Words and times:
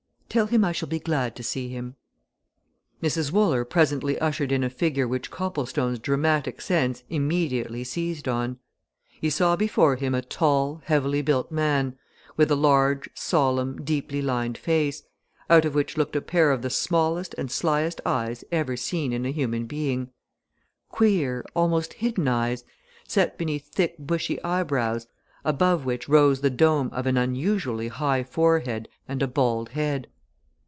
"Tell 0.31 0.45
him 0.45 0.63
I 0.63 0.71
shall 0.71 0.87
be 0.87 0.97
glad 1.01 1.35
to 1.35 1.43
see 1.43 1.67
him." 1.67 1.97
Mrs. 3.03 3.33
Wooler 3.33 3.65
presently 3.65 4.17
ushered 4.19 4.49
in 4.53 4.63
a 4.63 4.69
figure 4.69 5.05
which 5.05 5.29
Copplestone's 5.29 5.99
dramatic 5.99 6.61
sense 6.61 7.03
immediately 7.09 7.83
seized 7.83 8.29
on. 8.29 8.57
He 9.19 9.29
saw 9.29 9.57
before 9.57 9.97
him 9.97 10.15
a 10.15 10.21
tall, 10.21 10.81
heavily 10.85 11.21
built 11.21 11.51
man, 11.51 11.97
with 12.37 12.49
a 12.49 12.55
large, 12.55 13.09
solemn, 13.13 13.83
deeply 13.83 14.21
lined 14.21 14.57
face, 14.57 15.03
out 15.49 15.65
of 15.65 15.75
which 15.75 15.97
looked 15.97 16.15
a 16.15 16.21
pair 16.21 16.51
of 16.51 16.61
the 16.61 16.69
smallest 16.69 17.35
and 17.37 17.51
slyest 17.51 17.99
eyes 18.05 18.45
ever 18.53 18.77
seen 18.77 19.11
in 19.11 19.25
a 19.25 19.31
human 19.31 19.65
being 19.65 20.11
queer, 20.87 21.43
almost 21.57 21.91
hidden 21.95 22.29
eyes, 22.29 22.63
set 23.05 23.37
beneath 23.37 23.67
thick 23.67 23.97
bushy 23.99 24.41
eyebrows 24.45 25.07
above 25.43 25.83
which 25.83 26.07
rose 26.07 26.39
the 26.39 26.49
dome 26.49 26.87
of 26.93 27.05
an 27.05 27.17
unusually 27.17 27.89
high 27.89 28.23
forehead 28.23 28.87
and 29.09 29.21
a 29.21 29.27
bald 29.27 29.67
head. 29.71 30.07